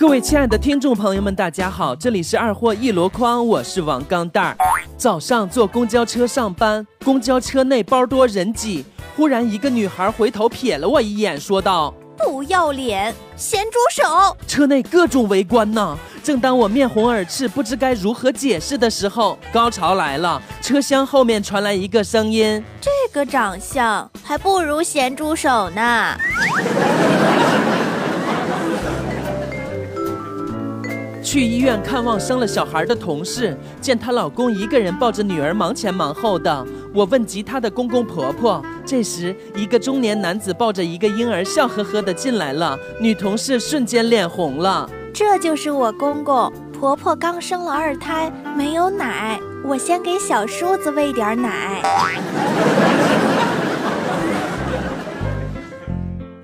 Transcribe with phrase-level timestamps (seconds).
[0.00, 4.56] 各位亲爱的听众朋友们，大家好，这里是二货一箩筐，我是王钢蛋儿。
[4.96, 8.82] 早上坐公交车上班，公交车内包多人挤，
[9.14, 15.98] 忽然一个女孩回头瞥了我一眼，说道：“不要脸，咸猪手！”车内各种围观呢。
[16.24, 20.40] 正当我面红耳赤，不知该如何解释的时候，高潮来了。
[20.62, 26.16] 车厢后面传来一个声音：“这个长相还不如咸猪手呢。”
[31.30, 36.66] 去医院看望生了小孩的同事，见她老公一个人抱着女儿忙前忙后的。
[36.92, 42.76] 我问及她的公公婆婆，这时一个中年男子抱着一个婴儿，笑呵呵的进来了。
[43.00, 44.90] 女同事瞬间脸红了。
[45.14, 51.80] 这就是我公公婆婆刚生了二胎，没有奶，我先给小叔子喂点奶。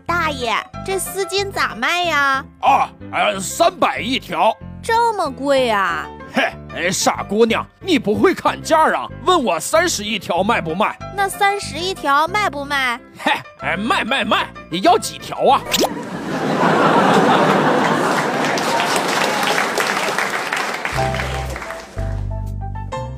[0.07, 0.55] 大爷，
[0.87, 2.45] 这丝巾咋卖呀？
[2.61, 4.57] 啊，呃，三百一条。
[4.87, 6.07] 这么贵啊！
[6.33, 9.09] 嘿，傻姑娘，你不会砍价啊？
[9.25, 10.97] 问我三十一条卖不卖？
[11.17, 13.01] 那三十一条卖不卖？
[13.19, 14.47] 嘿，哎，卖卖卖！
[14.71, 15.61] 你要几条啊？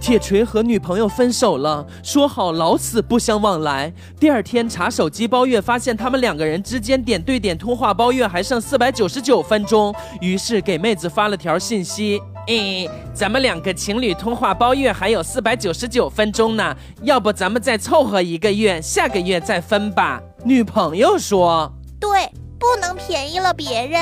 [0.09, 3.93] 铁锤和女朋友分手了，说好老死不相往来。
[4.19, 20.19] 第二天查手机包月，发现他们两个人之间点对点通话包月还剩四百九十九分钟，于是给妹子发了条信息：诶，咱们两个情侣通话包月还有四百九十九分钟呢，要不咱们再凑合一个月，下个月再分吧。
[20.43, 21.71] 女朋友说：
[22.01, 24.01] 对，不能便宜了别人。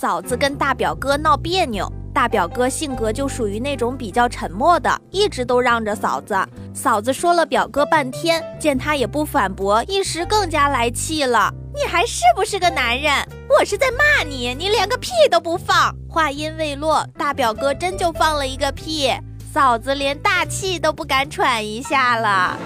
[0.00, 6.34] 嫂子跟大表哥闹别扭，大表哥性格就属于那种比较沉默的，一直都让着嫂子。
[6.72, 11.52] 嫂子说了表哥半天，见他也不反驳，一时更加来气了。
[11.74, 13.12] 你还是不是个男人？
[13.50, 15.94] 我是在骂你，你连个屁都不放。
[16.08, 19.12] 话音未落，大表哥真就放了一个屁，
[19.52, 22.56] 嫂子连大气都不敢喘一下了。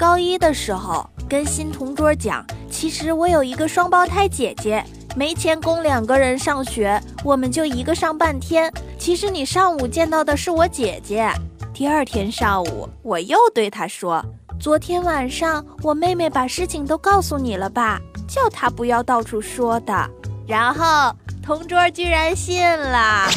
[0.00, 4.82] 高一的时候，跟新同桌讲，其实我有一个双胞胎姐姐，
[5.14, 8.72] 没钱供两个人上学，我们就一个上半天。
[8.98, 11.30] 其实你上午见到的是我姐姐。
[11.74, 14.24] 第二天上午，我又对她说
[14.58, 18.00] ：“昨天晚上我妹妹把事情都告诉你了吧？
[18.26, 20.10] 叫她不要到处说的。”
[20.48, 23.28] 然后同桌居然信了。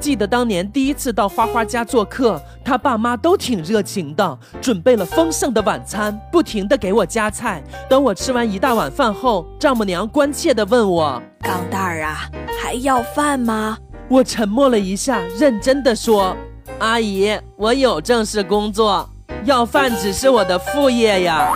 [0.00, 7.62] 记得当年第一次到花花家做客，他爸妈都挺热情的，准备了丰盛的晚餐，不停的给我夹菜。
[7.88, 13.76] 等我吃完一大碗饭后，丈母娘关切的问我：“钢蛋儿啊，还要饭吗？”
[14.08, 16.34] 我沉默了一下，认真的说
[16.80, 19.08] ：“阿姨，我有正式工作，
[19.44, 21.52] 要饭只是我的副业呀。”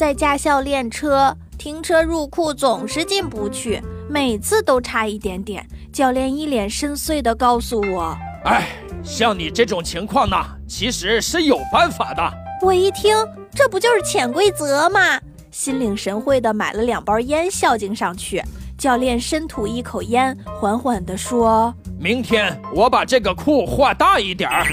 [0.00, 5.62] 在驾校练车，停车入库总是进不去，每次都差一点点。
[5.92, 8.16] 教练一脸深邃地告诉我
[8.48, 8.68] ：“哎，
[9.02, 10.34] 像你这种情况呢，
[10.66, 12.32] 其实是有办法的。”
[12.64, 13.14] 我一听，
[13.54, 15.20] 这不就是潜规则吗？
[15.50, 18.42] 心领神会地买了两包烟孝敬上去。
[18.78, 24.64] 教练深吐一口烟，缓缓地说：“明天我把这个库画大一点儿。”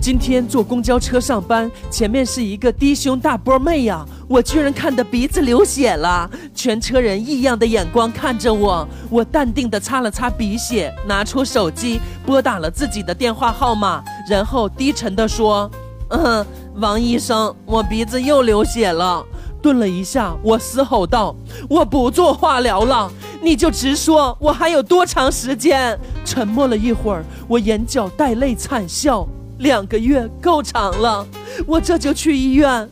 [0.00, 6.28] 今天坐公交车上班，前面是一个低胸大波妹呀，我居然看得鼻子流血了。
[6.54, 15.70] 全车人异样的眼光看着我，我淡定地擦了擦鼻血，拿出手机拨打了自己的电话号码，然后低沉地说
[16.08, 16.44] ：“嗯，
[16.76, 19.22] 王医生，我鼻子又流血了。”
[19.60, 21.36] 顿了一下，我嘶吼道
[21.68, 23.12] ：“我不做化疗了，
[23.42, 29.28] 你就直说，我还有多长时间？”沉默了一会儿，我眼角带泪惨笑。
[29.60, 31.26] 两个月够长了，
[31.66, 32.88] 我这就去医院，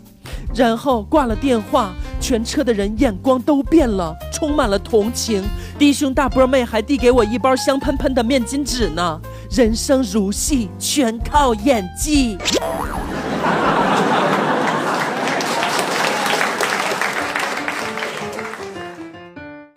[0.55, 1.93] 然后挂了电话。
[2.21, 5.43] 全车的人眼光都变了，充满了同情。
[5.79, 9.21] 低胸大波妹还递给我一包香喷喷的面巾纸呢。
[9.51, 12.37] 人生如戏，全靠演技。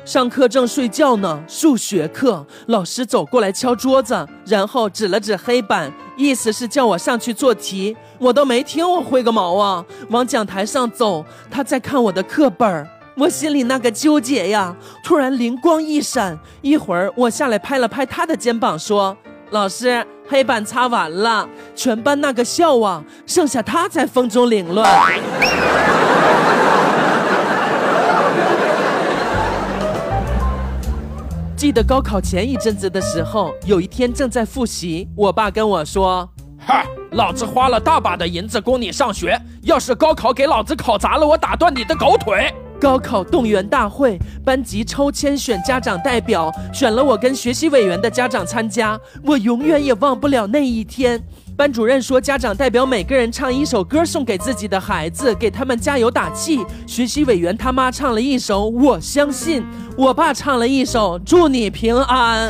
[0.03, 7.95] 上课正睡觉呢，数学课老师走过来敲桌子，然后指了指黑板，意思是叫我上去做题。
[8.19, 9.83] 我都没听，我会个毛啊！
[10.09, 14.75] 往讲台上走，他在看我的课本我心里那个纠结呀！
[15.03, 19.18] 突然灵光一闪，一会儿我下来拍了拍他的肩膀，说
[19.50, 24.88] ：“老师，黑板擦完了。”全班那个笑啊，剩下他在风中凌乱。
[31.62, 36.28] 记得高考前一阵子的时候，有一天正在复习，我爸跟我说
[36.58, 49.00] ：“嗨，老子花了大把的银子供你上学，要是高考给老子考砸了，我打断你的狗腿！”高考动员大会，班级抽签选家长代表，选了我跟学习委员的家长参加。
[49.24, 51.22] 我永远也忘不了那一天。
[51.56, 56.66] 班主任说，家长代表每个人唱一首歌送给自己的孩子，给他们加油打气。
[56.88, 59.62] 学习委员他妈唱了一首《我相信》，
[59.95, 62.50] 我爸唱了一首《祝你平安》。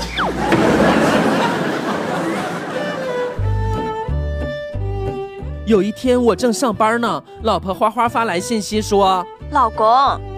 [5.66, 9.26] 有一天我正上班呢，老婆花花发来信息说。
[9.52, 9.86] 老公，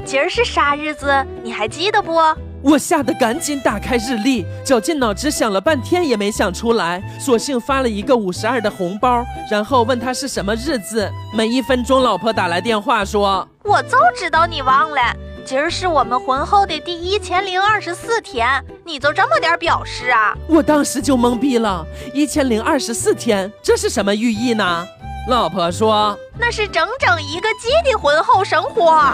[0.03, 1.23] 今儿是啥日子？
[1.43, 2.19] 你还记得不？
[2.63, 11.07] 我吓得赶紧打开日历，绞尽脑汁想了半天也没想出来，索性发了一个五十二的红包，然后问他是什么日子。
[11.31, 14.99] 没一分钟，老婆打来电话说：“我就知道你忘了，
[15.45, 18.47] 今儿是我们婚后的第一千零二十四天，
[18.83, 24.87] 你就这么点表示啊？”我当时就懵逼了，一千零二十四天，这是什么寓意呢？
[25.25, 29.13] 老婆说：“那是整整一个季的婚后生活。”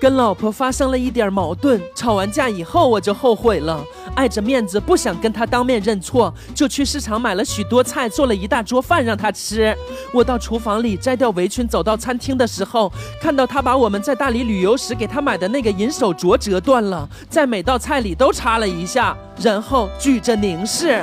[0.00, 3.82] 跟老婆发生了一点矛盾，吵完架以后我就后悔了，
[4.14, 9.76] 碍着面子不想跟他当面认错，就去市场买了许多菜，做了一大桌饭让他吃。
[10.12, 21.02] 我到厨房里摘掉围裙，走到餐厅的时候，看到他把我们在大理旅游时给他买的那个银手镯折断了，在每道菜里都插了一下，然后举着凝视。